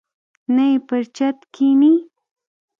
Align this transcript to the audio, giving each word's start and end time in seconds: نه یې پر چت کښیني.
نه 0.55 0.65
یې 0.71 0.77
پر 0.87 1.01
چت 1.15 1.37
کښیني. 1.53 1.93